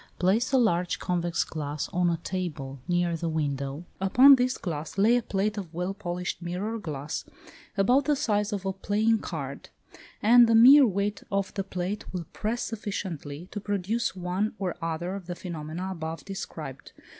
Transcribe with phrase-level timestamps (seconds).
[0.17, 5.15] Place a large convex glass on a table near the window; upon this glass lay
[5.15, 7.23] a plate of well polished mirror glass,
[7.77, 9.69] about the size of a playing card,
[10.19, 15.13] and the mere weight of the plate will press sufficiently to produce one or other
[15.13, 16.93] of the phenomena above described.